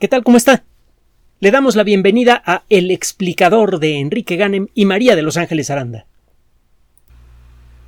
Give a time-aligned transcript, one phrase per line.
[0.00, 0.24] ¿Qué tal?
[0.24, 0.64] ¿Cómo está?
[1.38, 5.70] Le damos la bienvenida a El explicador de Enrique Ganem y María de Los Ángeles
[5.70, 6.06] Aranda.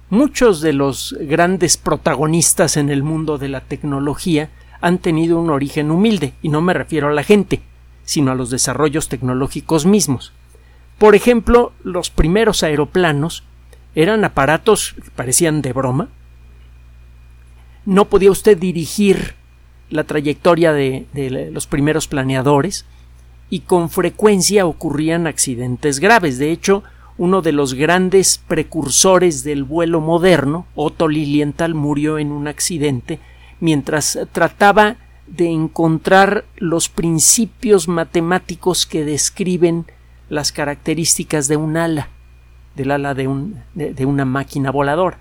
[0.09, 4.51] Muchos de los grandes protagonistas en el mundo de la tecnología
[4.81, 7.61] han tenido un origen humilde, y no me refiero a la gente,
[8.05, 10.33] sino a los desarrollos tecnológicos mismos.
[10.99, 13.43] Por ejemplo, los primeros aeroplanos
[13.97, 16.09] eran aparatos que parecían de broma.
[17.85, 19.35] No podía usted dirigir
[19.91, 21.07] la trayectoria de,
[21.53, 22.85] los primeros planeadores
[23.49, 26.39] y con frecuencia ocurrían accidentes graves.
[26.39, 26.83] De hecho,
[27.19, 33.21] uno de los grandes precursores del vuelo moderno, Otto Lilienthal, murió en un accidente
[33.61, 34.97] mientras trataba
[35.27, 39.87] de encontrar los principios matemáticos que describen
[40.29, 42.09] las características de un ala,
[42.75, 45.19] del ala de, un, de, una máquina voladora.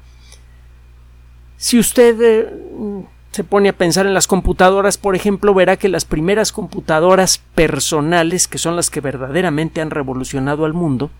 [1.57, 6.05] Si usted eh, se pone a pensar en las computadoras, por ejemplo, verá que las
[6.05, 11.11] primeras computadoras personales, que son las que verdaderamente han revolucionado al mundo,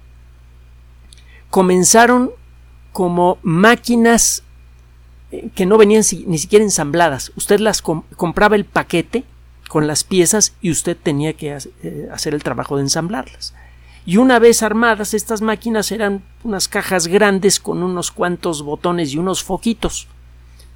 [1.50, 2.32] comenzaron
[2.94, 4.44] como máquinas
[5.34, 7.34] eh, que no venían ni siquiera ensambladas.
[7.36, 9.26] Usted las compraba el paquete
[9.68, 13.54] con las piezas y usted tenía que eh, hacer el trabajo de ensamblarlas.
[14.06, 19.18] Y una vez armadas, estas máquinas eran unas cajas grandes con unos cuantos botones y
[19.18, 20.08] unos foquitos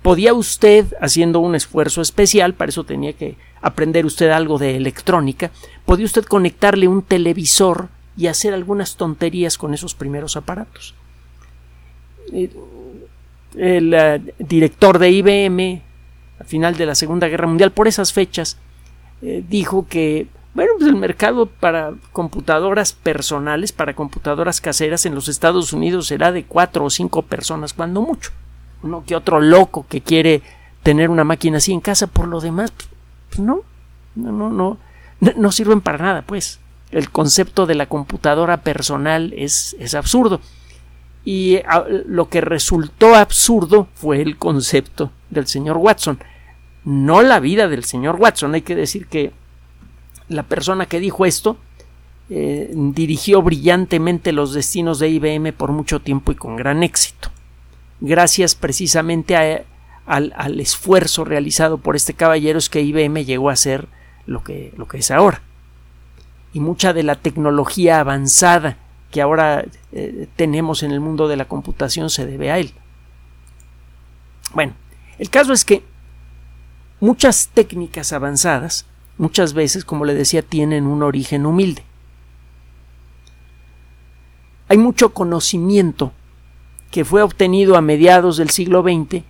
[0.01, 5.51] podía usted, haciendo un esfuerzo especial, para eso tenía que aprender usted algo de electrónica,
[5.85, 10.95] podía usted conectarle un televisor y hacer algunas tonterías con esos primeros aparatos.
[12.31, 12.49] Eh,
[13.57, 15.81] el, eh, director de IBM,
[16.39, 18.57] al final de la Segunda Guerra Mundial, por esas fechas,
[19.21, 25.29] eh, dijo que bueno, pues el mercado para computadoras personales, para computadoras caseras en los
[25.29, 28.31] Estados Unidos será de cuatro o cinco personas, cuando mucho
[28.83, 30.41] uno que otro loco que quiere
[30.83, 32.71] tener una máquina así en casa, por lo demás,
[33.29, 33.61] pues no,
[34.15, 34.77] no, no, no,
[35.19, 36.59] no sirven para nada, pues.
[36.91, 40.41] El concepto de la computadora personal es, es absurdo.
[41.23, 41.59] Y
[42.07, 46.17] lo que resultó absurdo fue el concepto del señor Watson,
[46.85, 48.55] no la vida del señor Watson.
[48.55, 49.31] Hay que decir que
[50.29, 51.57] la persona que dijo esto
[52.29, 57.29] eh, dirigió brillantemente los destinos de IBM por mucho tiempo y con gran éxito
[58.01, 59.65] gracias precisamente
[60.05, 63.87] al, esfuerzo realizado por este caballero es que IBM llegó a ser
[64.25, 65.41] lo que, lo que es ahora.
[66.53, 68.77] Y mucha de la tecnología avanzada
[69.11, 72.73] que ahora eh, tenemos en el mundo de la computación se debe a él.
[74.53, 74.73] Bueno,
[75.17, 75.83] el caso es que
[76.99, 78.85] muchas técnicas avanzadas,
[79.17, 81.83] muchas veces, como le decía, tienen un origen humilde.
[84.67, 86.13] Hay mucho conocimiento
[86.91, 89.23] que fue obtenido a mediados del siglo XX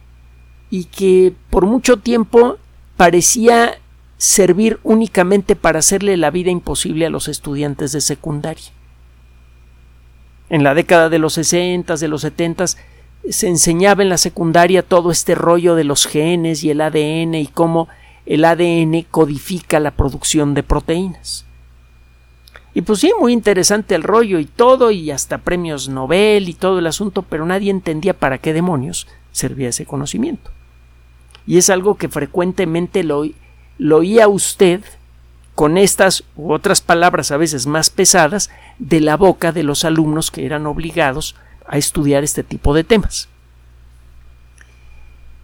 [0.69, 2.57] y que por mucho tiempo
[2.97, 3.79] parecía
[4.17, 8.71] servir únicamente para hacerle la vida imposible a los estudiantes de secundaria.
[10.49, 12.65] En la década de los 60, de los 70
[13.29, 17.47] se enseñaba en la secundaria todo este rollo de los genes y el ADN y
[17.47, 17.87] cómo
[18.25, 21.45] el ADN codifica la producción de proteínas.
[22.73, 26.79] Y pues sí, muy interesante el rollo y todo, y hasta premios Nobel y todo
[26.79, 30.51] el asunto, pero nadie entendía para qué demonios servía ese conocimiento.
[31.47, 33.23] Y es algo que frecuentemente lo,
[33.77, 34.81] lo oía usted
[35.55, 40.31] con estas u otras palabras a veces más pesadas de la boca de los alumnos
[40.31, 41.35] que eran obligados
[41.67, 43.27] a estudiar este tipo de temas.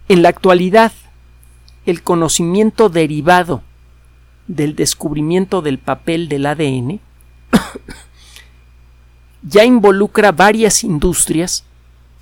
[0.08, 0.92] En la actualidad,
[1.84, 3.62] el conocimiento derivado
[4.46, 7.00] del descubrimiento del papel del ADN
[9.42, 11.64] ya involucra varias industrias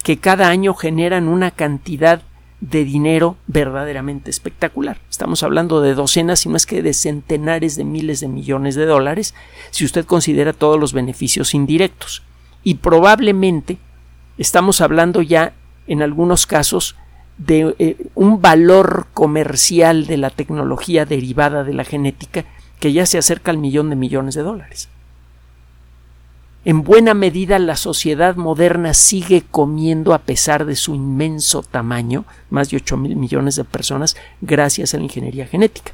[0.02, 2.22] que cada año generan una cantidad
[2.60, 4.98] de dinero verdaderamente espectacular.
[5.10, 8.86] Estamos hablando de docenas, si no es que de centenares de miles de millones de
[8.86, 9.34] dólares,
[9.70, 12.22] si usted considera todos los beneficios indirectos.
[12.62, 13.78] Y probablemente
[14.38, 15.52] estamos hablando ya,
[15.86, 16.96] en algunos casos,
[17.36, 22.44] de eh, un valor comercial de la tecnología derivada de la genética
[22.80, 24.88] que ya se acerca al millón de millones de dólares.
[26.64, 32.70] En buena medida la sociedad moderna sigue comiendo a pesar de su inmenso tamaño, más
[32.70, 35.92] de 8 mil millones de personas, gracias a la ingeniería genética.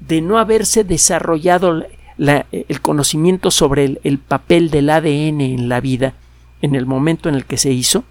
[0.00, 1.82] De no haberse desarrollado
[2.16, 6.14] el conocimiento sobre el, papel del ADN en la vida
[6.62, 8.04] en el momento en el que se hizo,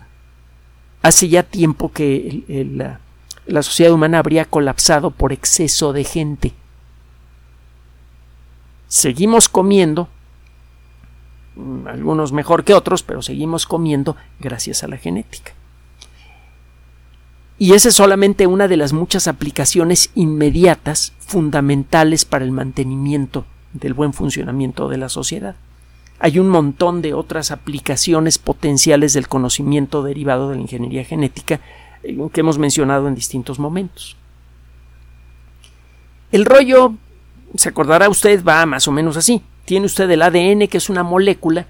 [1.02, 2.44] hace ya tiempo que
[3.48, 6.54] la, sociedad humana habría colapsado por exceso de gente.
[8.88, 10.08] Seguimos comiendo
[11.88, 15.54] algunos mejor que otros, pero seguimos comiendo gracias a la genética.
[17.60, 23.94] Y esa es solamente una de las muchas aplicaciones inmediatas, fundamentales para el mantenimiento del
[23.94, 25.56] buen funcionamiento de la sociedad.
[26.20, 31.60] Hay un montón de otras aplicaciones potenciales del conocimiento derivado de la ingeniería genética
[32.04, 34.18] eh, que hemos mencionado en distintos momentos.
[36.32, 36.94] El rollo,
[37.56, 39.42] se acordará usted, va más o menos así.
[39.68, 41.68] Tiene usted el ADN, que es una molécula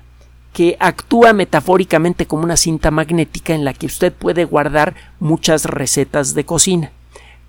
[0.54, 6.34] que actúa metafóricamente como una cinta magnética en la que usted puede guardar muchas recetas
[6.34, 6.92] de cocina.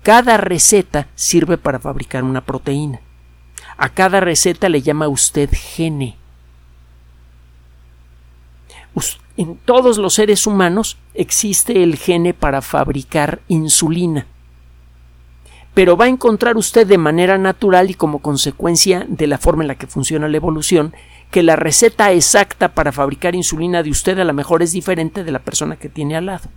[0.03, 2.99] Cada receta sirve para fabricar una proteína.
[3.77, 6.19] A cada receta le llama usted gene
[9.39, 14.27] en todos los seres humanos existe el gene para fabricar insulina.
[15.79, 19.69] Pero va a encontrar usted de manera natural y como consecuencia de la forma en
[19.69, 20.93] la que funciona la evolución
[21.31, 25.31] que la receta exacta para fabricar insulina de usted a lo mejor es diferente de
[25.31, 26.49] la persona que tiene al lado.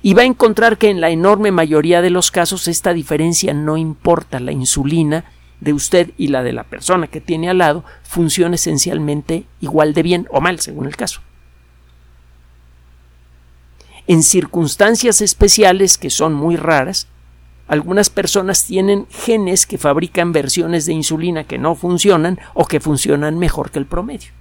[0.00, 3.76] Y va a encontrar que en la enorme mayoría de los casos esta diferencia no
[3.76, 4.40] importa.
[4.40, 5.26] La insulina
[5.60, 10.02] de usted y la de la persona que tiene al lado funciona esencialmente igual de
[10.02, 11.20] bien o mal, según el caso
[14.06, 17.06] en circunstancias especiales que son muy raras,
[17.70, 23.38] algunas personas tienen genes que fabrican versiones de insulina que no funcionan o que funcionan
[23.38, 24.32] mejor que el promedio.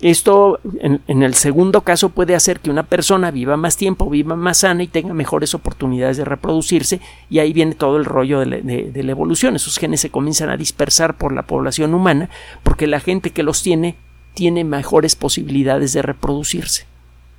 [0.00, 4.58] Esto, en, el segundo caso, puede hacer que una persona viva más tiempo, viva más
[4.58, 9.02] sana y tenga mejores oportunidades de reproducirse, y ahí viene todo el rollo de, de
[9.02, 9.54] la evolución.
[9.54, 12.30] Esos genes se comienzan a dispersar por la población humana
[12.62, 13.96] porque la gente que los tiene
[14.32, 16.86] tiene mejores posibilidades de reproducirse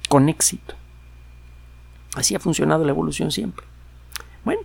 [0.10, 0.76] con éxito.
[2.14, 3.66] Así ha funcionado la evolución siempre.
[4.44, 4.62] Bueno,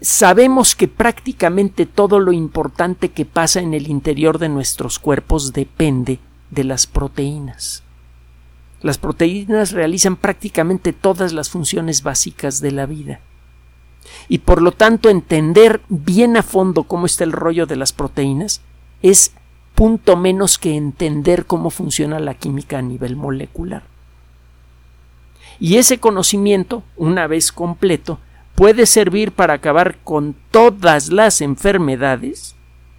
[0.00, 6.18] sabemos que prácticamente todo lo importante que pasa en el interior de nuestros cuerpos depende
[6.50, 7.82] de las proteínas.
[8.82, 13.20] Las proteínas realizan prácticamente todas las funciones básicas de la vida.
[14.28, 18.62] Y por lo tanto entender bien a fondo cómo está el rollo de las proteínas
[19.02, 19.32] es
[19.74, 23.89] punto menos que entender cómo funciona la química a nivel molecular.
[25.60, 28.18] Y ese conocimiento, una vez completo,
[28.54, 32.56] puede servir para acabar con todas las enfermedades.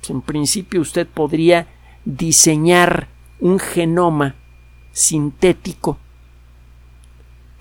[0.07, 1.67] En principio usted podría
[2.05, 3.07] diseñar
[3.39, 4.35] un genoma
[4.91, 5.97] sintético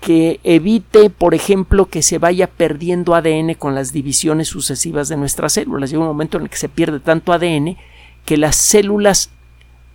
[0.01, 5.53] que evite, por ejemplo, que se vaya perdiendo ADN con las divisiones sucesivas de nuestras
[5.53, 5.91] células.
[5.91, 7.77] Llega un momento en el que se pierde tanto ADN
[8.25, 9.29] que las células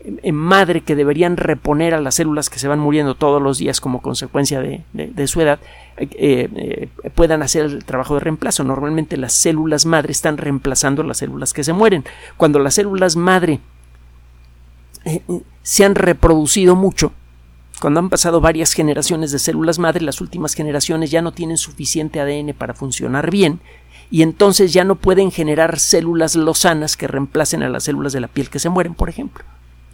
[0.06, 3.80] en madre que deberían reponer a las células que se van muriendo todos los días
[3.80, 5.58] como consecuencia de, su edad
[5.96, 6.08] eh,
[6.54, 8.62] eh, puedan hacer el trabajo de reemplazo.
[8.62, 12.04] Normalmente las células madre están reemplazando las células que se mueren.
[12.36, 13.60] Cuando las células madre
[15.04, 15.22] eh,
[15.62, 17.12] se han reproducido mucho,
[17.80, 22.20] cuando han pasado varias generaciones de células madre, las últimas generaciones ya no tienen suficiente
[22.20, 23.60] ADN para funcionar bien
[24.08, 28.28] y entonces ya no pueden generar células lozanas que reemplacen a las células de la
[28.28, 29.44] piel que se mueren, por ejemplo.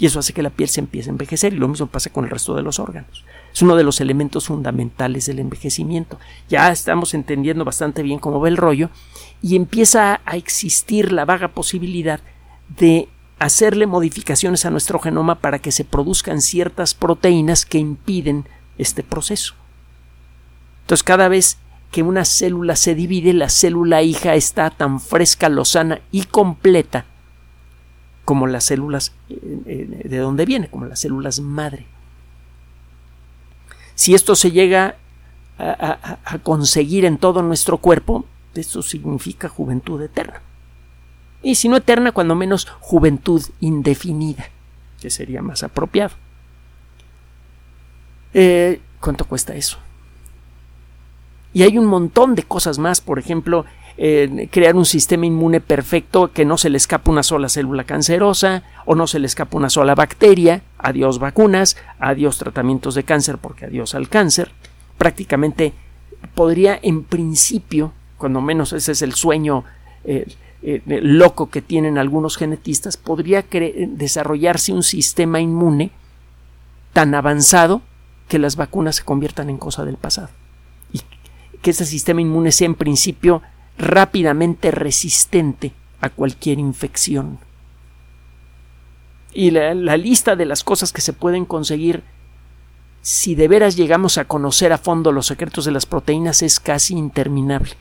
[0.02, 2.25] Y eso hace que la piel se empiece a envejecer y lo mismo pasa con
[2.25, 3.25] el resto de los órganos.
[3.54, 6.19] Es uno de los elementos fundamentales del envejecimiento.
[6.49, 8.90] Ya estamos entendiendo bastante bien cómo va el rollo
[9.43, 12.19] y empieza a existir la vaga posibilidad
[12.69, 13.08] de
[13.38, 19.54] hacerle modificaciones a nuestro genoma para que se produzcan ciertas proteínas que impiden este proceso.
[20.81, 21.58] Entonces cada vez
[21.93, 27.06] que una célula se divide, la célula hija está tan fresca, lozana y completa
[28.25, 31.87] como las células eh, eh, de donde viene, como las células madre.
[33.95, 34.97] Si esto se llega
[35.59, 38.25] a, conseguir en todo nuestro cuerpo,
[38.55, 40.41] esto significa juventud eterna.
[41.43, 44.49] Y si no eterna, cuando menos juventud indefinida,
[45.00, 46.14] que sería más apropiado.
[48.35, 49.79] Eh, ¿Cuánto cuesta eso?
[51.52, 56.32] Y hay un montón de cosas más, por ejemplo, eh, crear un sistema inmune perfecto
[56.32, 59.70] que no se le escapa una sola célula cancerosa o no se le escapa una
[59.70, 64.50] sola bacteria, adiós vacunas, adiós tratamientos de cáncer porque adiós al cáncer.
[64.96, 65.72] Prácticamente
[66.34, 69.64] podría en principio, cuando menos ese es el sueño
[70.04, 70.26] eh,
[70.62, 73.44] eh, loco que tienen algunos genetistas, podría
[73.88, 75.90] desarrollarse un sistema inmune
[76.92, 77.82] tan avanzado
[78.28, 80.30] que las vacunas se conviertan en cosa del pasado
[81.62, 83.40] que ese sistema inmune sea en principio
[83.79, 87.38] rápidamente resistente a cualquier infección.
[89.33, 92.02] Y la, lista de las cosas que se pueden conseguir
[93.00, 96.95] si de veras llegamos a conocer a fondo los secretos de las proteínas es casi
[96.95, 97.73] interminable.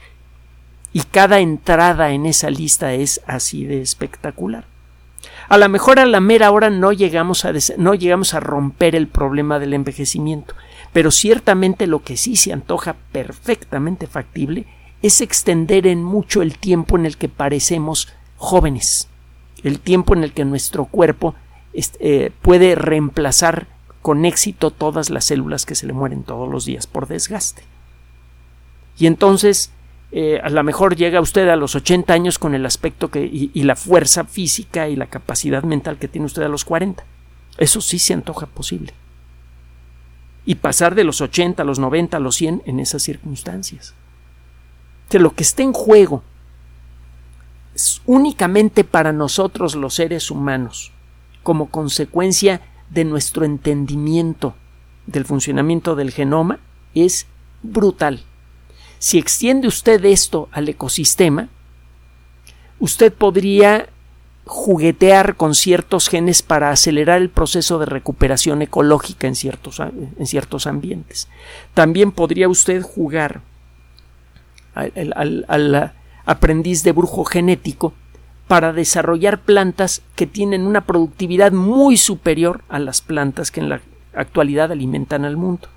[0.92, 4.64] Y cada entrada en esa lista es así de espectacular.
[5.48, 9.06] A lo mejor a la mera hora no llegamos a, no llegamos a romper el
[9.06, 10.54] problema del envejecimiento,
[10.92, 14.66] Pero ciertamente lo que sí se antoja perfectamente factible
[15.02, 19.08] es extender en mucho el tiempo en el que parecemos jóvenes,
[19.62, 21.34] el tiempo en el que nuestro cuerpo
[21.74, 23.66] eh, puede reemplazar
[24.00, 27.62] con éxito todas las células que se le mueren todos los días por desgaste.
[28.98, 29.70] Y entonces,
[30.10, 33.76] eh, a lo mejor llega usted a los 80 años con el aspecto y, la
[33.76, 37.04] fuerza física y la capacidad mental que tiene usted a los 40.
[37.58, 38.92] Eso sí se antoja posible.
[40.44, 43.94] Y pasar de los 80 a los 90 a los 100 en esas circunstancias.
[45.18, 46.22] Lo que está en juego
[47.74, 50.92] es únicamente para nosotros los seres humanos,
[51.42, 54.54] como consecuencia de nuestro entendimiento
[55.06, 56.58] del funcionamiento del genoma,
[56.94, 57.26] es
[57.62, 58.24] brutal.
[58.98, 61.48] Si extiende usted esto al ecosistema,
[62.78, 63.88] usted podría
[64.44, 70.66] juguetear con ciertos genes para acelerar el proceso de recuperación ecológica en ciertos, en ciertos
[70.66, 71.28] ambientes.
[71.74, 73.40] También podría usted jugar
[74.74, 75.92] al,
[76.24, 77.92] aprendiz de brujo genético
[78.48, 83.80] para desarrollar plantas que tienen una productividad muy superior a las plantas que en la
[84.14, 85.68] actualidad alimentan al mundo.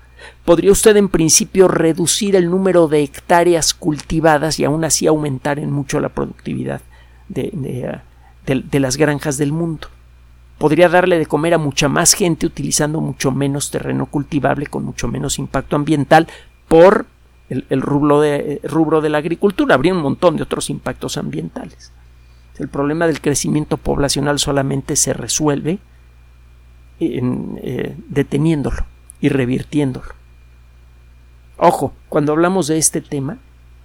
[0.44, 5.70] Podría usted en principio reducir el número de hectáreas cultivadas y aún así aumentar en
[5.70, 6.80] mucho la productividad
[7.28, 9.88] de, de, de, las granjas del mundo.
[10.58, 15.08] Podría darle de comer a mucha más gente utilizando mucho menos terreno cultivable con mucho
[15.08, 16.28] menos impacto ambiental
[16.68, 17.06] por
[17.48, 19.74] el, rubro, de, rubro de la agricultura.
[19.74, 21.92] Habría un montón de otros impactos ambientales.
[22.58, 25.78] El problema del crecimiento poblacional solamente se resuelve
[26.98, 28.84] en, eh, deteniéndolo
[29.20, 30.08] y revirtiéndolo.
[31.58, 33.38] Ojo, cuando hablamos de este tema,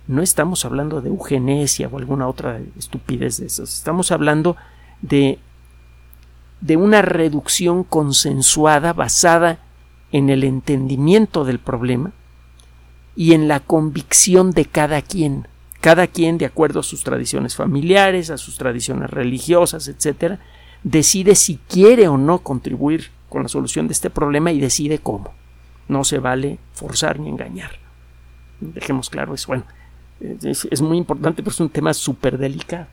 [0.08, 3.74] no estamos hablando de eugenesia o alguna otra estupidez de esas.
[3.74, 4.56] Estamos hablando
[5.02, 5.40] de,
[6.62, 9.60] de una reducción consensuada basada
[10.12, 12.12] en el entendimiento del problema
[13.22, 15.46] y en la convicción de cada quien
[15.80, 20.40] cada quien, de acuerdo a sus tradiciones familiares, a sus tradiciones religiosas, etc.,
[20.84, 25.34] decide si quiere o no contribuir con la solución de este problema y decide cómo.
[25.88, 27.72] No se vale forzar ni engañar.
[28.60, 29.48] Dejemos claro eso.
[29.48, 29.64] Bueno,
[30.20, 32.86] es, es muy importante, pero es un tema súper delicado.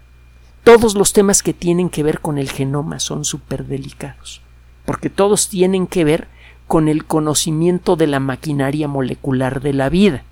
[0.64, 4.40] Todos los temas que tienen que ver con el genoma son súper delicados,
[4.86, 6.26] porque todos tienen que ver
[6.68, 10.22] con el conocimiento de la maquinaria molecular de la vida.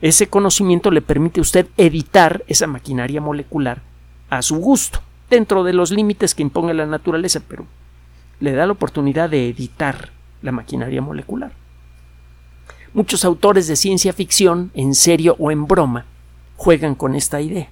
[0.00, 3.82] Ese conocimiento le permite a usted editar esa maquinaria molecular
[4.30, 7.66] a su gusto, dentro de los límites que imponga la naturaleza, pero
[8.38, 11.50] le da la oportunidad de editar la maquinaria molecular.
[12.94, 16.04] Muchos autores de ciencia ficción, en serio o en broma,
[16.56, 17.68] juegan con esta idea.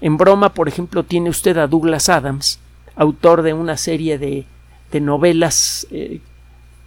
[0.00, 2.58] En broma, por ejemplo, tiene usted a Douglas Adams,
[2.96, 4.46] autor de una serie de,
[4.90, 6.20] de novelas eh,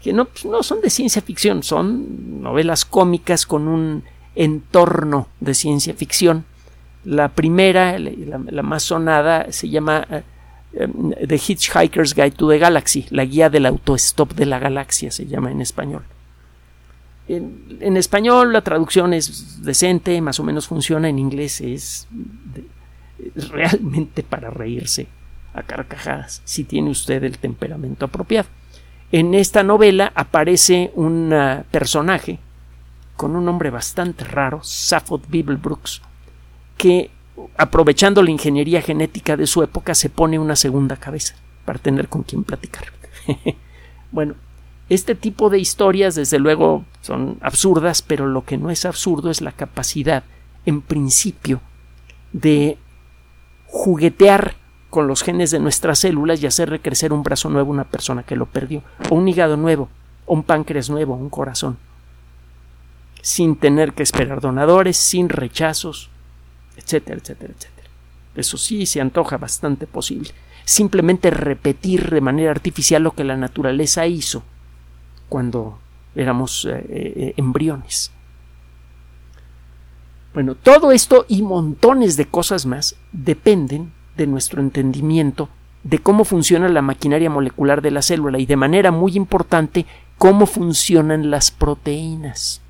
[0.01, 4.03] que no, pues, no son de ciencia ficción, son novelas cómicas con un
[4.35, 6.45] entorno de ciencia ficción.
[7.03, 13.07] La primera, la, la más sonada, se llama uh, The Hitchhiker's Guide to the Galaxy,
[13.09, 16.03] la guía del autostop de la galaxia, se llama en español.
[17.27, 22.07] En, español la traducción es decente, más o menos funciona, en inglés es
[23.35, 25.07] realmente para reírse
[25.57, 28.47] a carcajadas, si tiene usted el temperamento apropiado.
[29.11, 32.39] En esta novela aparece un uh, personaje
[33.15, 36.01] con un nombre bastante raro, Safford Bibelbrooks,
[36.77, 37.09] que
[37.57, 41.35] aprovechando la ingeniería genética de su época se pone una segunda cabeza
[41.65, 42.85] para tener con quien platicar.
[44.11, 44.35] bueno,
[44.89, 49.41] este tipo de historias desde luego son absurdas, pero lo que no es absurdo es
[49.41, 50.23] la capacidad,
[50.65, 51.61] en principio,
[52.31, 52.77] de
[53.65, 54.55] juguetear
[54.89, 58.24] con los genes de nuestras células y hacer recrecer un brazo nuevo a una persona
[58.24, 59.89] que lo perdió, o un hígado nuevo,
[60.25, 61.77] o un páncreas nuevo, un corazón,
[63.22, 66.10] sin tener que esperar donadores, sin rechazos,
[66.77, 67.89] etcétera, etcétera, etcétera.
[68.36, 70.29] Eso sí se antoja bastante posible.
[70.63, 74.44] Simplemente repetir de manera artificial lo que la naturaleza hizo
[75.27, 75.79] cuando
[76.15, 78.12] éramos eh, eh, embriones.
[80.34, 85.50] Bueno, todo esto y montones de cosas más dependen de nuestro entendimiento
[85.83, 89.86] de cómo funciona la maquinaria molecular de la célula y de manera muy importante
[90.17, 92.62] cómo funcionan las proteínas.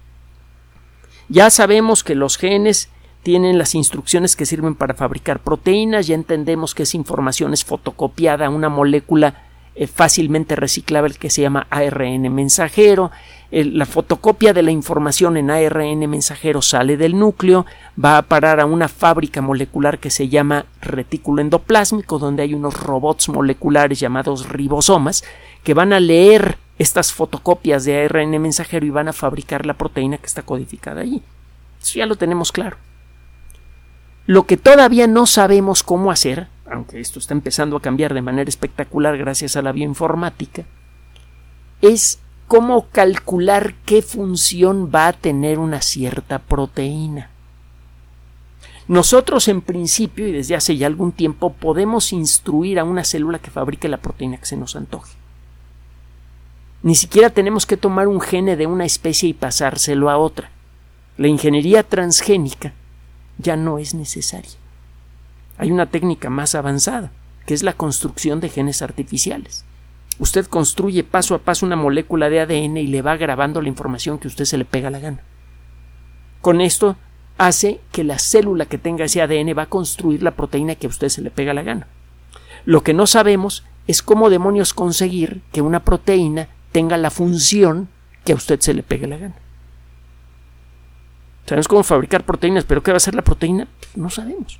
[1.30, 2.90] Ya sabemos que los genes
[3.24, 8.46] tienen las instrucciones que sirven para fabricar proteínas, ya entendemos que esa información es fotocopiada
[8.46, 9.44] a una molécula
[9.76, 13.12] eh, fácilmente reciclable que se llama ARN mensajero,
[13.52, 17.66] la fotocopia de la información en ARN mensajero sale del núcleo,
[18.04, 22.76] va a parar a una fábrica molecular que se llama retículo endoplásmico, donde hay unos
[22.80, 25.24] robots moleculares llamados ribosomas
[25.64, 30.18] que van a leer estas fotocopias de ARN mensajero y van a fabricar la proteína
[30.18, 31.22] que está codificada allí.
[31.82, 32.78] Eso ya lo tenemos claro.
[34.26, 38.50] Lo que todavía no sabemos cómo hacer, aunque esto está empezando a cambiar de manera
[38.50, 40.66] espectacular gracias a la bioinformática,
[41.82, 47.30] es cómo calcular qué función va a tener una cierta proteína.
[48.88, 53.52] Nosotros en principio y desde hace ya algún tiempo podemos instruir a una célula que
[53.52, 55.14] fabrique la proteína que se nos antoje.
[56.84, 60.52] Ni siquiera tenemos que tomar un gene de una especie y pasárselo a otra.
[61.18, 62.74] La ingeniería transgénica
[63.40, 64.52] ya no es necesaria.
[65.58, 67.12] Hay una técnica más avanzada,
[67.46, 69.66] que es la construcción de genes artificiales.
[70.20, 74.18] Usted construye paso a paso una molécula de ADN y le va grabando la información
[74.18, 75.22] que usted se le pega la gana.
[76.42, 76.96] Con esto
[77.38, 80.90] hace que la célula que tenga ese ADN va a construir la proteína que a
[80.90, 81.88] usted se le pega la gana.
[82.66, 87.90] Lo que no sabemos es cómo demonios conseguir que una proteína tenga la función
[88.26, 89.36] que a usted se le pegue la gana.
[91.46, 93.68] Sabemos cómo fabricar proteínas, pero ¿qué va a ser la proteína?
[93.96, 94.60] No sabemos.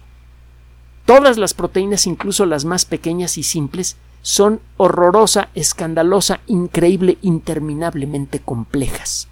[1.06, 9.28] Todas las proteínas, incluso las más pequeñas y simples, son horrorosa, escandalosa, increíble, interminablemente complejas.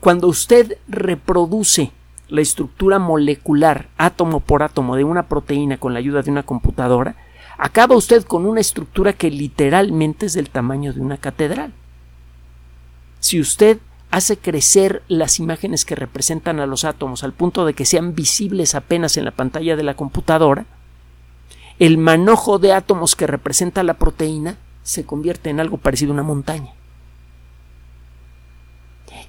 [0.00, 1.92] Cuando usted reproduce
[2.28, 7.16] la estructura molecular átomo por átomo de una proteína con la ayuda de una computadora,
[7.58, 11.72] acaba usted con una estructura que literalmente es del tamaño de una catedral.
[13.20, 13.78] Si usted
[14.10, 18.74] hace crecer las imágenes que representan a los átomos al punto de que sean visibles
[18.74, 20.66] apenas en la pantalla de la computadora,
[21.78, 26.22] el manojo de átomos que representa la proteína se convierte en algo parecido a una
[26.22, 26.72] montaña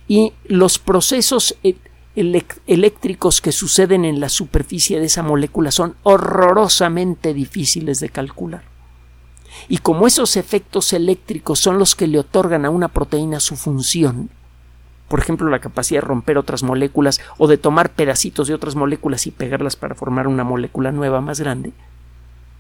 [0.08, 1.76] y los procesos e-,
[2.16, 8.64] eléctricos que suceden en la superficie de esa molécula son horrorosamente difíciles de calcular.
[9.70, 14.30] Y como esos efectos eléctricos son los que le otorgan a una proteína su función,
[15.08, 19.28] por ejemplo la capacidad de romper otras moléculas o de tomar pedacitos de otras moléculas
[19.28, 21.72] y pegarlas para formar una molécula nueva más grande,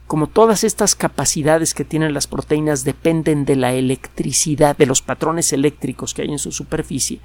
[0.07, 5.51] como todas estas capacidades que tienen las proteínas dependen de la electricidad, de los patrones
[5.51, 7.21] eléctricos que hay en su superficie,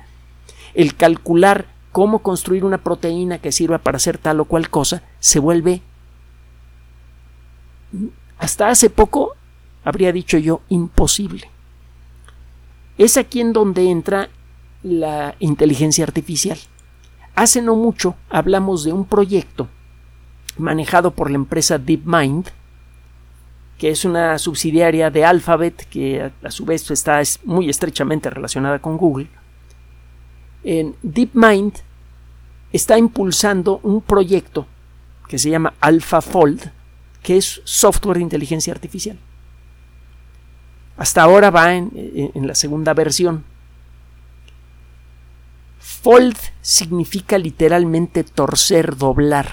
[0.75, 5.41] el calcular cómo construir una proteína que sirva para hacer tal o cual cosa se
[5.41, 5.83] vuelve
[8.39, 9.35] hasta hace poco
[9.85, 11.51] habría dicho yo imposible.
[12.97, 14.31] Es aquí en donde entra
[14.83, 16.59] la inteligencia artificial.
[17.35, 19.69] Hace no mucho hablamos de un proyecto
[20.59, 22.51] manejado por la empresa DeepMind,
[23.81, 28.99] que es una subsidiaria de Alphabet, que a, su vez está muy estrechamente relacionada con
[28.99, 29.29] Google,
[30.63, 31.73] en DeepMind
[32.75, 34.67] está impulsando un proyecto
[35.29, 36.71] que se llama AlphaFold,
[37.23, 39.19] que es software de inteligencia artificial.
[40.99, 41.91] Hasta ahora va en,
[42.35, 43.45] en la segunda versión.
[45.79, 49.49] Fold significa literalmente torcer, doblar.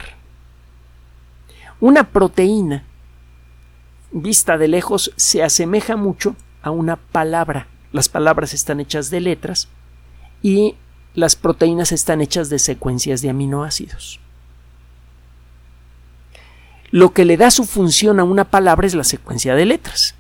[1.79, 2.83] Una proteína
[4.11, 7.67] vista de lejos se asemeja mucho a una palabra.
[7.91, 9.69] Las palabras están hechas de letras
[10.41, 10.75] y
[11.13, 14.19] las proteínas están hechas de secuencias de aminoácidos.
[16.91, 20.15] Lo que le da su función a una palabra es la secuencia de letras.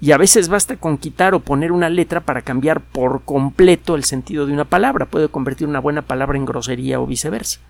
[0.00, 4.04] Y a veces basta con quitar o poner una letra para cambiar por completo el
[4.04, 5.06] sentido de una palabra.
[5.06, 7.60] Puede convertir una buena palabra en grosería o viceversa.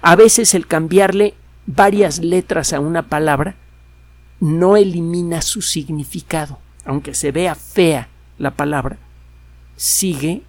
[0.00, 1.34] A veces el cambiarle
[1.66, 3.56] varias letras a una palabra
[4.42, 6.58] no elimina su significado.
[6.84, 8.98] Aunque se vea fea la palabra,
[9.76, 10.42] sigue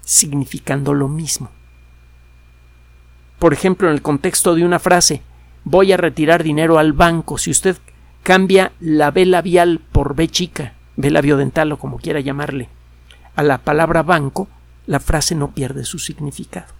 [0.00, 1.50] significando lo mismo.
[3.38, 5.20] Por ejemplo, en el contexto de una frase,
[5.64, 7.76] voy a retirar dinero al banco, si usted
[8.22, 12.70] cambia la B labial por B chica, B labiodental o como quiera llamarle,
[13.34, 14.48] a la palabra banco,
[14.86, 16.72] la frase no pierde su significado.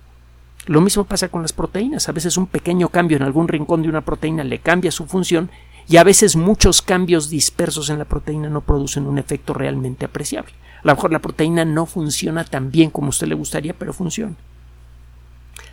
[0.64, 2.09] Lo mismo pasa con las proteínas.
[2.09, 5.51] A veces un pequeño cambio en algún rincón de una proteína le cambia su función
[5.88, 10.53] y a veces muchos cambios dispersos en la proteína no producen un efecto realmente apreciable.
[10.83, 13.92] A lo mejor la proteína no funciona tan bien como a usted le gustaría, pero
[13.92, 14.35] funciona.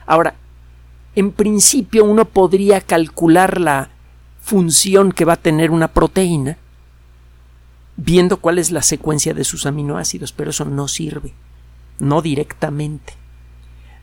[0.06, 0.36] Ahora,
[1.16, 3.90] en principio uno podría calcular la
[4.42, 6.58] función que va a tener una proteína
[7.96, 11.34] viendo cuál es la secuencia de sus aminoácidos, pero eso no sirve,
[12.00, 13.14] no directamente.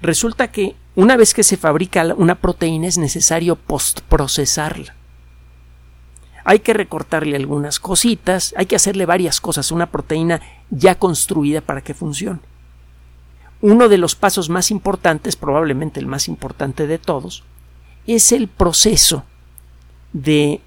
[0.02, 4.99] Resulta que una vez que se fabrica una proteína es necesario postprocesarla
[6.44, 11.82] hay que recortarle algunas cositas, hay que hacerle varias cosas una proteína ya construida para
[11.82, 12.40] que funcione.
[13.60, 17.44] Uno de los pasos más importantes, probablemente el más importante de todos,
[18.06, 19.24] es el proceso
[20.12, 20.60] de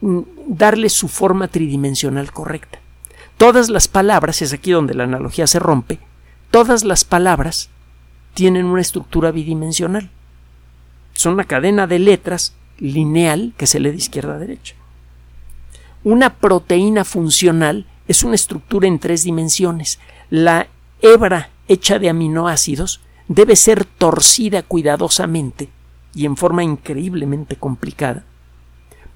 [0.00, 2.78] mm, darle su forma tridimensional correcta.
[3.36, 5.98] todas las palabras, es aquí donde la analogía se rompe,
[6.50, 7.70] todas las palabras
[8.34, 10.10] tienen una estructura bidimensional.
[11.14, 14.74] Son una cadena de letras lineal que se lee de izquierda a derecha.
[16.02, 19.98] Una proteína funcional es una estructura en tres dimensiones.
[20.30, 20.68] La
[21.02, 25.68] hebra hecha de aminoácidos debe ser torcida cuidadosamente
[26.14, 28.24] y en forma increíblemente complicada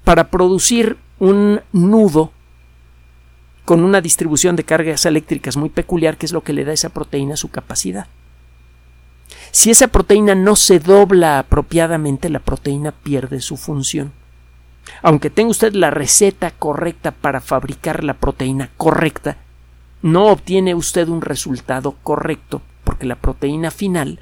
[0.03, 2.31] para producir un nudo
[3.65, 6.75] con una distribución de cargas eléctricas muy peculiar que es lo que le da a
[6.75, 8.07] esa proteína su capacidad.
[9.51, 14.13] Si esa proteína no se dobla apropiadamente, la proteína pierde su función.
[15.01, 19.37] Aunque tenga usted la receta correcta para fabricar la proteína correcta,
[20.01, 24.19] no obtiene usted un resultado correcto porque la proteína final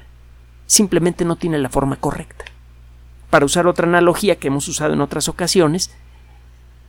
[0.66, 2.46] simplemente no tiene la forma correcta.
[3.30, 5.90] Para usar otra analogía que hemos usado en otras ocasiones,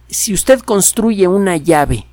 [0.08, 2.06] si usted construye una llave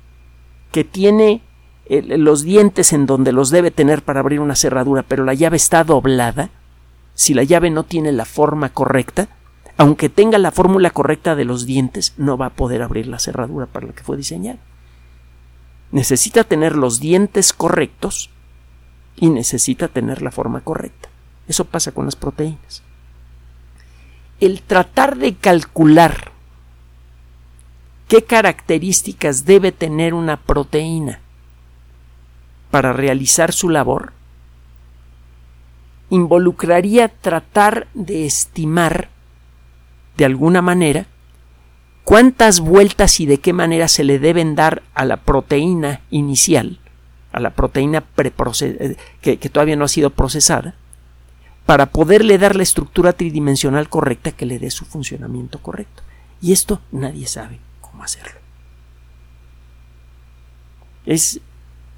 [0.71, 1.41] que tiene
[1.87, 5.83] los dientes en donde los debe tener para abrir una cerradura, pero la llave está
[5.83, 6.49] doblada,
[7.13, 9.27] si la llave no tiene la forma correcta,
[9.77, 13.65] aunque tenga la fórmula correcta de los dientes, no va a poder abrir la cerradura
[13.65, 14.59] para la que fue diseñada.
[15.91, 18.29] Necesita tener los dientes correctos
[19.15, 21.09] y necesita tener la forma correcta.
[21.47, 22.83] Eso pasa con las proteínas.
[24.39, 26.31] El tratar de calcular
[28.07, 31.19] qué características debe tener una proteína
[32.69, 34.13] para realizar su labor
[36.09, 39.09] involucraría tratar de estimar
[40.17, 41.07] de alguna manera
[42.03, 46.79] cuántas vueltas y de qué manera se le deben dar a la proteína inicial,
[47.31, 50.75] a la proteína eh, que, que todavía no ha sido procesada,
[51.65, 56.03] para poderle dar la estructura tridimensional correcta que le dé su funcionamiento correcto.
[56.41, 58.39] Y esto nadie sabe cómo hacerlo.
[61.05, 61.39] Es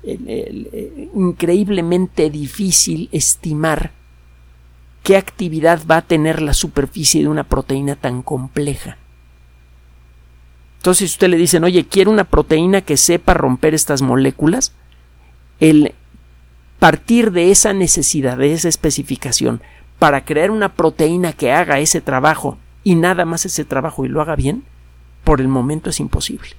[0.04, 3.92] eh, increíblemente difícil estimar
[5.06, 8.98] qué actividad va a tener la superficie de una proteína tan compleja.
[10.78, 14.74] Entonces, si usted le dicen, oye, quiero una proteína que sepa romper estas moléculas,
[15.60, 15.94] el
[16.80, 19.62] partir de esa necesidad, de esa especificación,
[20.00, 24.22] para crear una proteína que haga ese trabajo y nada más ese trabajo y lo
[24.22, 24.64] haga bien,
[25.24, 26.50] por el momento es imposible.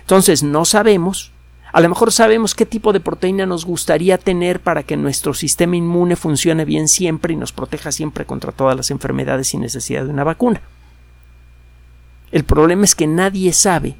[0.00, 1.32] Entonces, no sabemos
[1.72, 5.76] a lo mejor sabemos qué tipo de proteína nos gustaría tener para que nuestro sistema
[5.76, 10.10] inmune funcione bien siempre y nos proteja siempre contra todas las enfermedades sin necesidad de
[10.10, 10.62] una vacuna.
[12.32, 13.96] El problema es que nadie sabe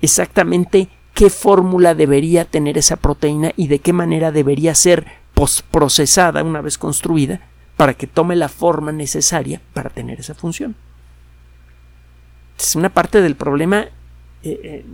[0.00, 6.60] exactamente qué fórmula debería tener esa proteína y de qué manera debería ser postprocesada una
[6.60, 7.40] vez construida
[7.76, 10.74] para que tome la forma necesaria para tener esa función.
[12.58, 13.82] Es una parte del problema
[14.42, 14.84] eh, eh,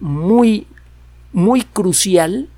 [0.00, 0.66] muy
[1.34, 2.48] muy crucial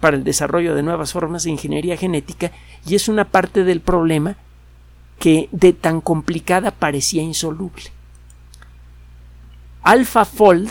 [0.00, 2.52] para el desarrollo de nuevas formas de ingeniería genética
[2.86, 4.36] y es una parte del problema
[5.18, 7.82] que de tan complicada parecía insoluble.
[9.82, 10.70] AlphaFold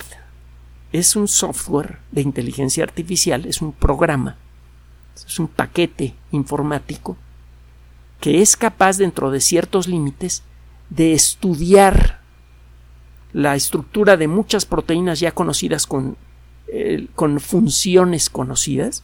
[0.93, 4.38] es un software de inteligencia artificial, es un programa,
[5.15, 7.17] es un paquete informático
[8.21, 10.43] que es capaz dentro de ciertos límites
[10.89, 12.21] de estudiar
[13.34, 16.15] la estructura de muchas proteínas ya conocidas con
[16.67, 19.04] eh, con funciones conocidas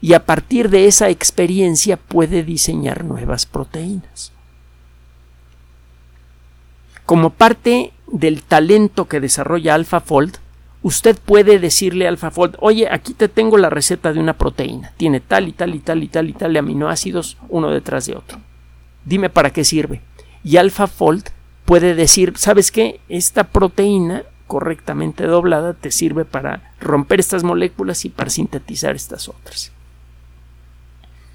[0.00, 4.32] y a partir de esa experiencia puede diseñar nuevas proteínas.
[7.04, 10.36] Como parte del talento que desarrolla AlphaFold,
[10.82, 15.20] usted puede decirle a AlphaFold, oye, aquí te tengo la receta de una proteína, tiene
[15.20, 18.38] tal y tal y tal y tal y tal de aminoácidos uno detrás de otro.
[19.04, 20.02] Dime para qué sirve.
[20.44, 21.30] Y AlphaFold
[21.64, 23.00] puede decir, ¿sabes qué?
[23.08, 29.70] Esta proteína correctamente doblada te sirve para romper estas moléculas y para sintetizar estas otras.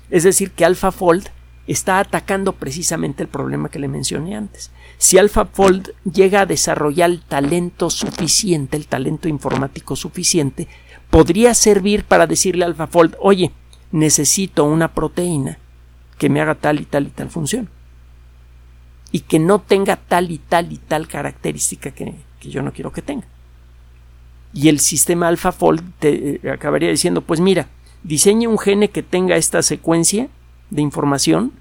[0.10, 1.30] Es decir, que AlphaFold
[1.66, 4.72] está atacando precisamente el problema que le mencioné antes.
[4.98, 10.68] Si AlphaFold llega a desarrollar el talento suficiente, el talento informático suficiente,
[11.10, 13.52] podría servir para decirle a AlphaFold, oye,
[13.92, 15.60] necesito una proteína
[16.18, 17.70] que me haga tal y tal y tal función.
[19.12, 22.92] Y que no tenga tal y tal y tal característica que, que yo no quiero
[22.92, 23.26] que tenga.
[24.54, 27.68] Y el sistema AlphaFold te eh, acabaría diciendo, pues mira,
[28.04, 30.28] diseñe un gene que tenga esta secuencia
[30.70, 31.54] de información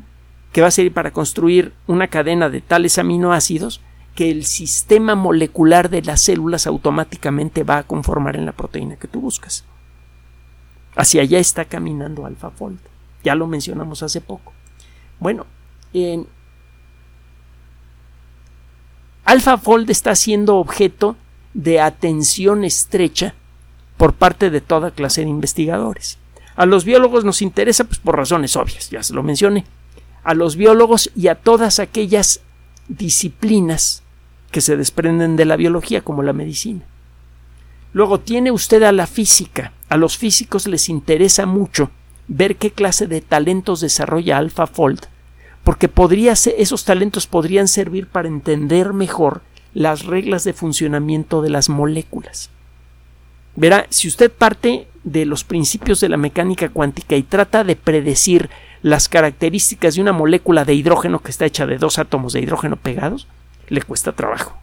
[0.53, 3.81] que va a servir para construir una cadena de tales aminoácidos
[4.15, 9.09] que el sistema molecular de las células automáticamente va a conformar en la proteína que
[9.09, 9.65] tú buscas.
[10.95, 12.79] Hacia allá está caminando AlphaFold.
[13.25, 14.53] Ya lo mencionamos hace poco.
[15.19, 15.47] Bueno,
[15.95, 16.27] en
[19.25, 21.17] AlphaFold está siendo objeto
[21.55, 23.35] de atención estrecha
[23.97, 26.19] por parte de toda clase de investigadores.
[26.57, 29.65] A los biólogos nos interesa pues, por razones obvias, ya se lo mencioné.
[30.25, 32.41] A los biólogos y a todas aquellas
[32.89, 34.03] disciplinas
[34.51, 36.83] que se desprenden de la biología, como la medicina.
[37.93, 39.73] Luego tiene usted a la física.
[39.89, 41.91] A los físicos les interesa mucho
[42.29, 45.07] ver qué clase de talentos desarrolla AlphaFold,
[45.65, 49.43] porque podría esos talentos podrían servir para entender mejor
[49.75, 52.51] las reglas de funcionamiento de las moléculas.
[53.55, 58.51] Verá, si usted parte de los principios de la mecánica cuántica y trata de predecir
[58.83, 62.77] las características de una molécula de hidrógeno que está hecha de dos átomos de hidrógeno
[62.77, 63.29] pegados,
[63.69, 64.59] le cuesta trabajo.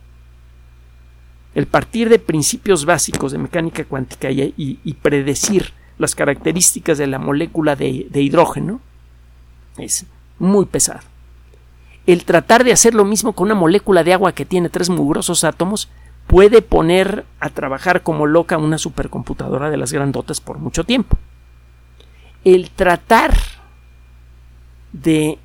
[1.55, 7.75] El partir de principios básicos de mecánica cuántica y, predecir las características de la molécula
[7.75, 8.81] de hidrógeno
[9.77, 10.05] es
[10.39, 11.02] muy pesado.
[12.06, 15.43] El tratar de hacer lo mismo con una molécula de agua que tiene tres mugrosos
[15.43, 15.89] átomos
[16.28, 21.17] puede poner a trabajar como loca una supercomputadora de las grandotas por mucho tiempo.
[22.43, 23.36] El tratar
[24.93, 25.38] de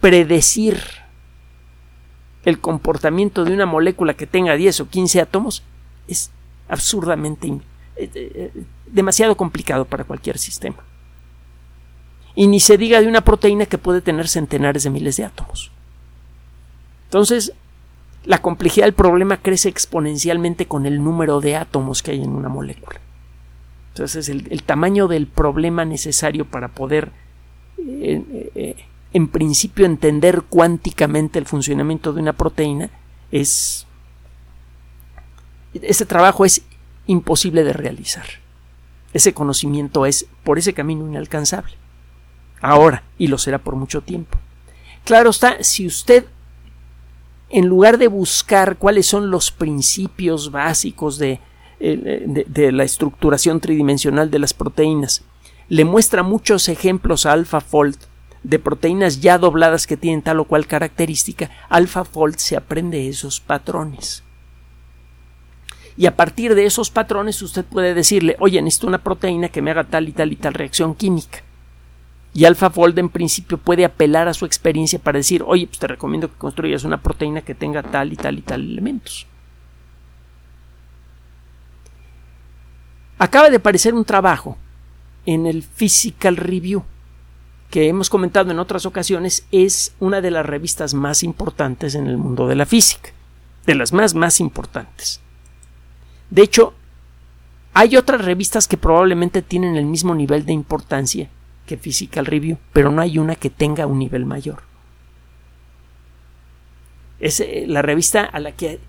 [0.00, 0.80] predecir
[2.44, 5.62] el comportamiento de una molécula que tenga 10 o 15 átomos
[6.08, 6.30] es
[6.68, 7.48] absurdamente
[7.96, 8.52] eh, eh,
[8.86, 10.76] demasiado complicado para cualquier sistema.
[12.34, 15.70] Y ni se diga de una proteína que puede tener centenares de miles de átomos.
[17.04, 17.52] Entonces,
[18.24, 22.48] la complejidad del problema crece exponencialmente con el número de átomos que hay en una
[22.48, 23.00] molécula.
[23.92, 27.12] Entonces, el, el tamaño del problema necesario para poder
[27.86, 32.90] eh, en principio entender cuánticamente el funcionamiento de una proteína
[33.30, 33.86] es
[35.74, 36.62] ese trabajo es
[37.06, 38.24] imposible de realizar.
[39.12, 41.74] Ese conocimiento es por ese camino inalcanzable.
[42.64, 44.38] Ahora, y lo será por mucho tiempo.
[45.04, 46.24] Claro está, si usted
[47.50, 51.40] en lugar de buscar cuáles son los principios básicos de,
[51.78, 55.24] de la estructuración tridimensional de las proteínas,
[55.68, 57.98] le muestra muchos ejemplos a AlphaFold
[58.42, 64.22] de proteínas ya dobladas que tienen tal o cual característica, AlphaFold se aprende esos patrones.
[65.98, 69.70] Y a partir de esos patrones usted puede decirle, oye, necesito una proteína que me
[69.70, 71.43] haga tal y tal y tal reacción química.
[72.34, 76.28] Y AlphaFold en principio puede apelar a su experiencia para decir, oye, pues te recomiendo
[76.28, 79.26] que construyas una proteína que tenga tal y tal y tal elementos.
[83.18, 84.58] Acaba de aparecer un trabajo
[85.26, 86.84] en el Physical Review
[87.70, 92.16] que hemos comentado en otras ocasiones, es una de las revistas más importantes en el
[92.16, 93.10] mundo de la física,
[93.66, 95.20] de las más más importantes.
[96.30, 96.74] De hecho,
[97.72, 101.30] hay otras revistas que probablemente tienen el mismo nivel de importancia
[101.66, 104.62] que Physical Review, pero no hay una que tenga un nivel mayor.
[107.20, 108.80] Es eh, la revista a la que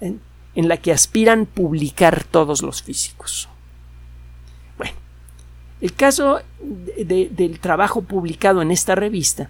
[0.00, 0.20] en,
[0.68, 3.48] la que aspiran publicar todos los físicos.
[5.80, 9.48] El caso del trabajo publicado en esta revista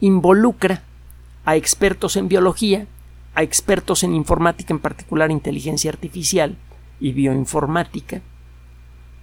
[0.00, 0.82] involucra
[1.46, 2.86] a expertos en biología,
[3.34, 6.56] a expertos en informática, en particular inteligencia artificial
[7.00, 8.20] y bioinformática,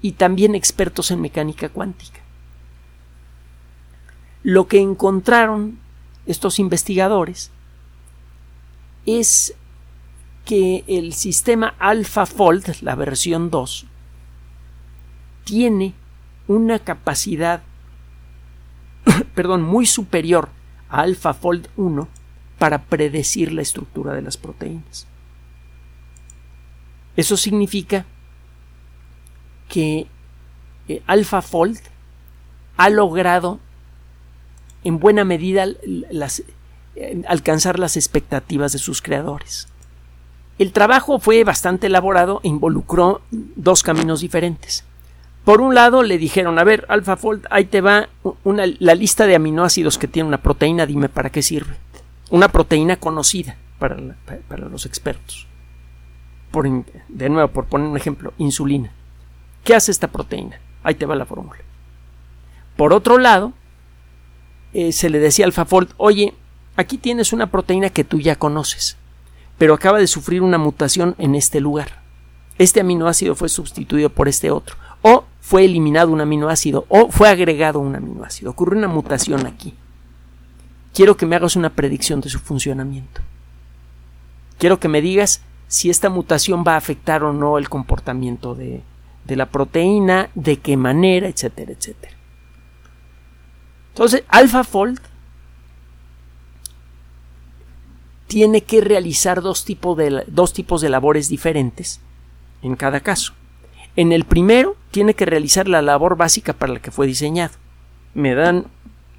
[0.02, 2.20] y también expertos en mecánica cuántica.
[4.44, 5.80] Lo que encontraron
[6.26, 7.52] estos investigadores
[9.06, 9.54] es
[10.46, 13.86] que el sistema AlphaFold, la versión 2,
[15.44, 15.94] tiene
[16.48, 17.62] una capacidad
[19.36, 20.50] perdón, muy superior
[20.90, 22.08] a AlphaFold 1
[22.60, 25.08] para predecir la estructura de las proteínas.
[27.16, 28.06] Eso significa
[29.72, 30.08] que
[30.90, 31.80] eh, AlphaFold
[32.76, 33.60] ha logrado
[34.84, 39.70] en buena medida eh, alcanzar las expectativas de sus creadores.
[40.60, 44.84] El trabajo fue bastante elaborado e involucró dos caminos diferentes.
[45.46, 48.10] Por un lado le dijeron, a ver, AlphaFold, ahí te va
[48.44, 51.78] la lista de aminoácidos que tiene una proteína, dime para qué sirve.
[52.30, 53.98] Una proteína conocida para,
[54.50, 55.48] para los expertos.
[57.08, 58.92] De nuevo, por poner un ejemplo, insulina.
[59.64, 60.60] ¿Qué hace esta proteína?
[60.84, 61.60] Ahí te va la fórmula.
[62.76, 63.54] Por otro lado,
[64.74, 66.34] eh, se le decía a AlphaFold, oye,
[66.76, 68.98] aquí tienes una proteína que tú ya conoces,
[69.58, 72.02] pero acaba de sufrir una mutación en este lugar.
[72.58, 77.80] Este aminoácido fue sustituido por este otro o fue eliminado un aminoácido o fue agregado
[77.80, 78.52] un aminoácido.
[78.52, 79.74] Ocurrió una mutación aquí.
[80.94, 83.22] Quiero que me hagas una predicción de su funcionamiento.
[84.58, 88.84] Quiero que me digas si esta mutación va a afectar o no el comportamiento de,
[89.26, 92.14] de la proteína, de qué manera, etcétera, etcétera.
[93.90, 95.00] Entonces, AlphaFold
[98.28, 102.00] tiene que realizar dos, de, dos tipos de labores diferentes
[102.62, 103.34] en cada caso.
[103.98, 107.54] En el primero, tiene que realizar la labor básica para la que fue diseñado.
[108.14, 108.68] Me dan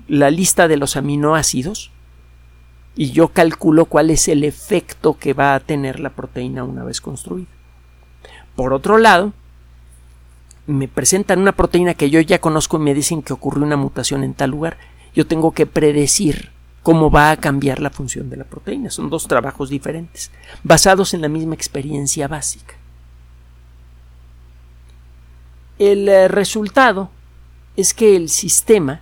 [0.09, 1.91] la lista de los aminoácidos
[2.95, 7.01] y yo calculo cuál es el efecto que va a tener la proteína una vez
[7.01, 7.47] construida.
[8.57, 9.33] Por otro lado,
[10.67, 14.23] me presentan una proteína que yo ya conozco y me dicen que ocurrió una mutación
[14.25, 14.79] en tal lugar.
[15.15, 16.51] Yo tengo que predecir
[16.83, 18.91] cómo va a cambiar la función de la proteína.
[18.91, 20.31] Son dos trabajos diferentes,
[20.63, 22.75] basados en la misma experiencia básica.
[25.79, 27.11] El eh, resultado
[27.77, 29.01] es que el sistema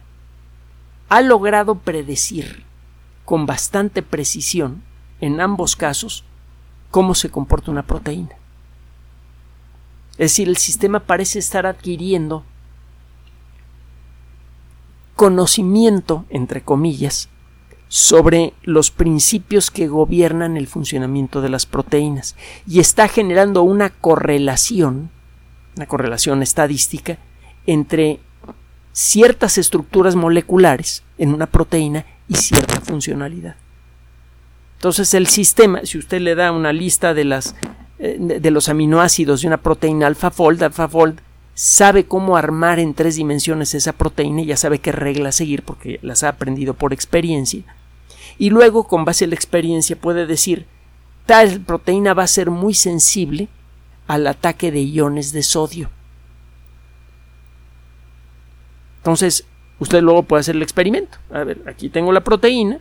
[1.09, 2.65] ha logrado predecir
[3.25, 4.83] con bastante precisión
[5.21, 6.25] en ambos casos
[6.91, 8.40] cómo se comporta una proteína.
[10.21, 12.45] Es decir, el sistema parece estar adquiriendo
[15.17, 17.31] conocimiento, entre comillas,
[17.89, 22.37] sobre los principios que gobiernan el funcionamiento de las proteínas
[22.69, 25.11] y está generando una correlación,
[25.77, 27.17] una correlación estadística
[27.65, 28.21] entre
[28.93, 33.57] ciertas estructuras moleculares en una proteína y cierta funcionalidad.
[34.75, 37.57] Entonces el sistema, si usted le da una lista de las
[38.01, 41.21] de los aminoácidos de una proteína alfa-fold, alfa-fold
[41.55, 45.99] sabe cómo armar en tres dimensiones esa proteína y ya sabe qué reglas seguir porque
[46.03, 47.63] las ha aprendido por experiencia.
[48.39, 50.65] Y luego, con base en la experiencia, puede decir
[51.27, 53.49] tal proteína va a ser muy sensible
[54.07, 55.91] al ataque de iones de sodio.
[59.01, 59.45] Entonces,
[59.79, 61.19] usted luego puede hacer el experimento.
[61.31, 62.81] A ver, aquí tengo la proteína.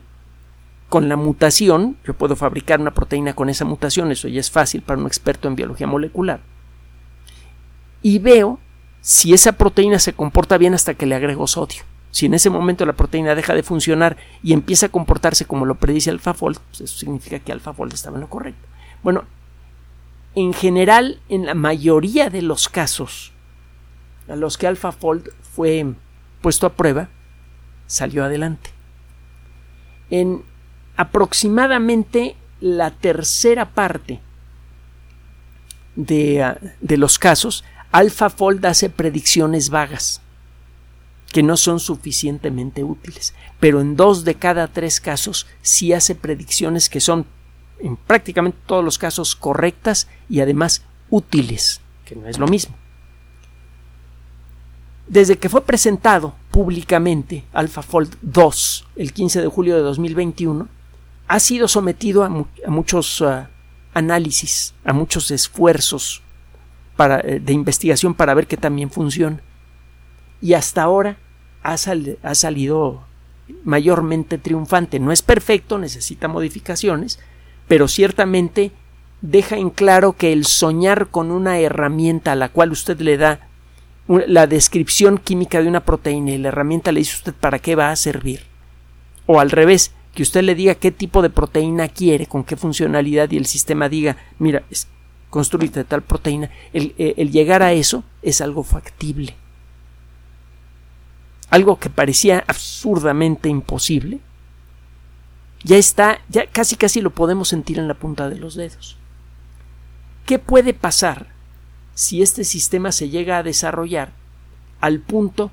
[0.89, 4.81] Con la mutación, yo puedo fabricar una proteína con esa mutación, eso ya es fácil
[4.81, 6.41] para un experto en biología molecular.
[8.01, 8.59] Y veo
[9.01, 11.83] si esa proteína se comporta bien hasta que le agrego sodio.
[12.11, 15.75] Si en ese momento la proteína deja de funcionar y empieza a comportarse como lo
[15.75, 18.67] predice AlphaFold, pues eso significa que AlphaFold estaba en lo correcto.
[19.03, 19.25] Bueno,
[20.35, 23.31] en general, en la mayoría de los casos
[24.27, 25.93] a los que AlphaFold fue
[26.41, 27.09] puesto a prueba,
[27.87, 28.71] salió adelante.
[30.09, 30.43] En
[30.99, 34.19] aproximadamente la tercera parte
[35.95, 40.21] de, ah, de los casos, AlphaFold hace predicciones vagas
[41.31, 46.89] que no son suficientemente útiles, pero en dos de cada tres casos sí hace predicciones
[46.89, 47.25] que son
[47.79, 52.75] en prácticamente todos los casos correctas y además útiles, que no es lo mismo.
[55.07, 60.67] Desde que fue presentado públicamente AlphaFold 2 el 15 de julio de 2021,
[61.29, 62.29] ha sido sometido a,
[62.69, 63.49] muchos ah,
[63.93, 66.23] análisis, a muchos esfuerzos
[66.97, 69.39] eh, de investigación para ver que también funciona.
[70.41, 71.17] Y hasta ahora
[71.61, 73.03] ha, ha salido
[73.63, 74.99] mayormente triunfante.
[74.99, 77.19] No es perfecto, necesita modificaciones,
[77.67, 78.71] pero ciertamente
[79.21, 83.47] deja en claro que el soñar con una herramienta a la cual usted le da
[84.07, 87.91] la descripción química de una proteína y la herramienta le dice usted para qué va
[87.91, 88.41] a servir.
[89.27, 93.29] O al revés, que usted le diga qué tipo de proteína quiere, con qué funcionalidad
[93.31, 94.63] y el sistema diga, mira,
[95.29, 99.35] construirte tal proteína, eh, el llegar a eso es algo factible.
[101.49, 104.19] Algo que parecía absurdamente imposible,
[105.63, 108.97] ya está, ya casi casi lo podemos sentir en la punta de los dedos.
[110.25, 111.27] ¿Qué puede pasar
[111.95, 114.11] si este sistema se llega a desarrollar
[114.79, 115.51] al punto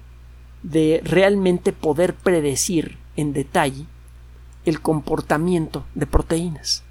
[0.62, 3.86] de realmente poder predecir en detalle
[4.66, 6.82] el comportamiento de proteínas.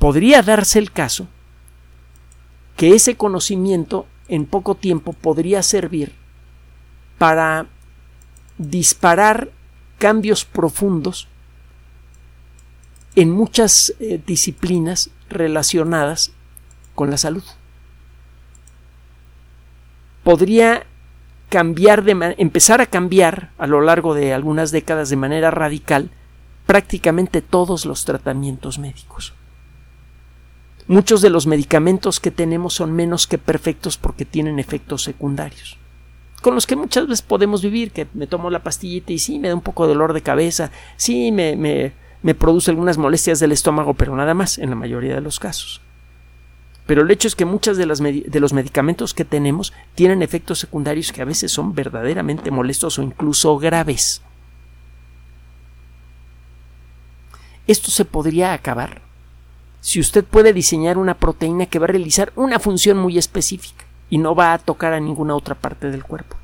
[0.00, 1.28] Podría darse el caso
[2.76, 6.14] que ese conocimiento en poco tiempo podría servir
[7.18, 7.66] para
[8.58, 9.52] disparar
[9.98, 11.28] cambios profundos
[13.14, 16.32] en muchas eh, disciplinas relacionadas
[16.94, 17.44] con la salud
[20.22, 20.86] podría
[21.50, 26.10] cambiar de empezar a cambiar a lo largo de algunas décadas de manera radical
[26.64, 29.34] prácticamente todos los tratamientos médicos.
[30.86, 35.76] Muchos de los medicamentos que tenemos son menos que perfectos porque tienen efectos secundarios,
[36.40, 39.48] con los que muchas veces podemos vivir, que me tomo la pastillita y sí, me
[39.48, 41.92] da un poco de dolor de cabeza, sí, me, me,
[42.22, 45.80] me produce algunas molestias del estómago, pero nada más en la mayoría de los casos.
[46.90, 51.22] Pero el hecho es que muchos de, los medicamentos que tenemos tienen efectos secundarios que
[51.22, 54.22] a veces son verdaderamente molestos o incluso graves.
[57.68, 59.02] Esto se podría acabar
[59.80, 64.18] si usted puede diseñar una proteína que va a realizar una función muy específica y
[64.18, 66.38] no va a tocar a ninguna otra parte del cuerpo.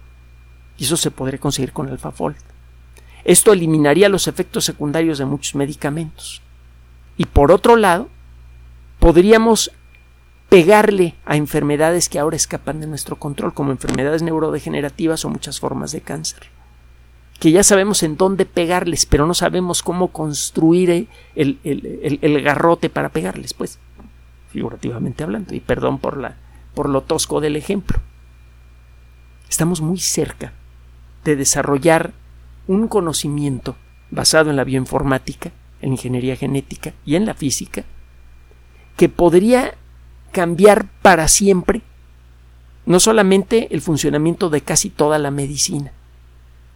[0.79, 2.37] Y eso se podría conseguir con AlphaFold.
[3.25, 6.41] Esto eliminaría los efectos secundarios de muchos medicamentos.
[7.17, 8.09] Y por otro lado,
[9.01, 9.73] podríamos
[10.49, 15.93] pegarle a enfermedades que ahora escapan de nuestro control, como enfermedades neurodegenerativas o muchas formas
[15.93, 16.45] de cáncer.
[17.41, 23.11] Que ya sabemos en dónde pegarles, pero no sabemos cómo construir el, el garrote para
[23.11, 23.79] pegarles, pues,
[24.51, 25.55] figurativamente hablando.
[25.55, 26.37] Y perdón por, la,
[26.75, 28.01] por lo tosco del ejemplo.
[29.51, 30.53] Estamos muy cerca
[31.25, 32.13] de desarrollar
[32.67, 33.77] un conocimiento
[34.11, 37.85] basado en la bioinformática, en ingeniería genética y en la física,
[38.97, 39.75] que podría
[40.37, 41.81] cambiar para siempre
[42.85, 45.93] no solamente el funcionamiento de casi toda la medicina,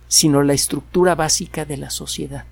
[0.08, 2.46] sino la estructura básica de la sociedad.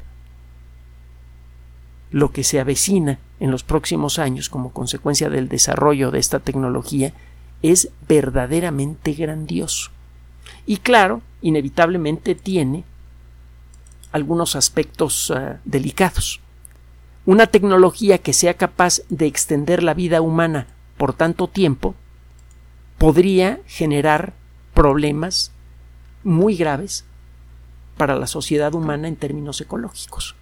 [2.11, 7.15] Lo que se avecina en los próximos años como consecuencia del desarrollo de esta tecnología
[7.63, 9.91] es verdaderamente grandioso.
[10.67, 12.85] Y claro, inevitablemente tiene
[14.13, 16.43] algunos aspectos uh, delicados.
[17.25, 20.67] Una tecnología que sea capaz de extender la vida humana
[20.99, 21.95] por tanto tiempo
[22.99, 24.35] podría generar
[24.75, 25.53] problemas
[26.25, 27.05] muy graves
[27.97, 30.37] para la sociedad humana en términos ecológicos.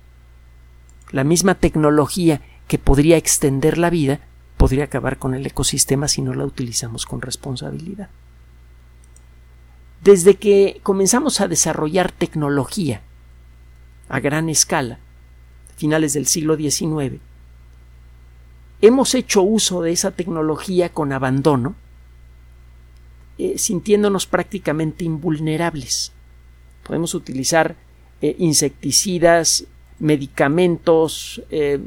[1.11, 4.21] La misma tecnología que podría extender la vida
[4.57, 8.09] podría acabar con el ecosistema si no la utilizamos con responsabilidad.
[10.03, 13.03] Desde que comenzamos a desarrollar tecnología
[14.09, 14.99] a gran escala,
[15.77, 17.21] finales del siglo XIX,
[18.81, 21.75] hemos hecho uso de esa tecnología con abandono,
[23.39, 26.13] eh, sintiéndonos prácticamente invulnerables.
[26.83, 27.77] Podemos utilizar
[28.21, 29.65] eh, insecticidas,
[29.99, 31.79] medicamentos, eh,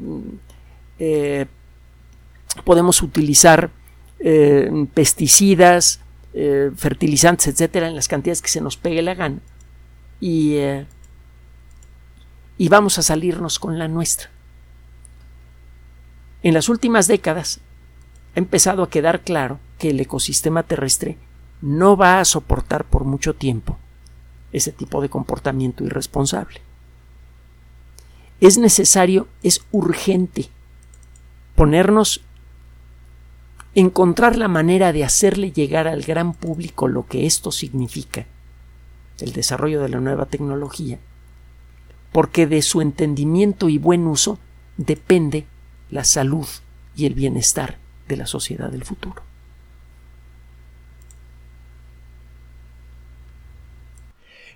[2.64, 3.70] podemos utilizar
[4.92, 6.00] pesticidas,
[6.76, 9.38] fertilizantes, etcétera, en las cantidades que se nos pegue la gana.
[10.20, 10.56] Y,
[12.58, 14.30] y vamos a salirnos con la nuestra.
[16.42, 17.60] En las últimas décadas
[18.34, 21.18] ha empezado a quedar claro que el ecosistema terrestre
[21.60, 23.78] no va a soportar por mucho tiempo
[24.52, 26.60] ese tipo de comportamiento irresponsable.
[28.40, 30.48] Es necesario, es urgente
[31.54, 32.22] ponernos,
[33.74, 38.26] encontrar la manera de hacerle llegar al gran público lo que esto significa,
[39.20, 40.98] el desarrollo de la nueva tecnología,
[42.12, 44.38] porque de su entendimiento y buen uso
[44.78, 45.44] depende
[45.90, 46.46] la salud
[46.96, 47.78] y el bienestar
[48.08, 49.22] de la sociedad del futuro.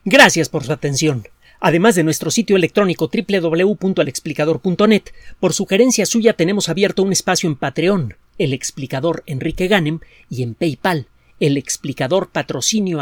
[0.05, 1.27] Gracias por su atención.
[1.61, 5.03] Además de nuestro sitio electrónico www.alexplicador.net,
[5.41, 10.55] por sugerencia suya tenemos abierto un espacio en Patreon, el explicador Enrique Ganem, y en
[10.55, 11.09] PayPal,
[11.41, 12.99] el explicador patrocinio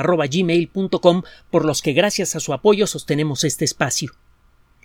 [1.51, 4.13] por los que gracias a su apoyo sostenemos este espacio.